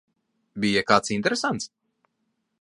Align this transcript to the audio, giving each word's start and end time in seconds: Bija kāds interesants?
Bija 0.63 0.83
kāds 0.91 1.13
interesants? 1.17 1.69